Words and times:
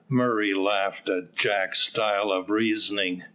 Murray 0.09 0.55
laughed 0.55 1.09
at 1.09 1.35
Jack's 1.35 1.77
style 1.77 2.31
of 2.31 2.49
reasoning. 2.49 3.23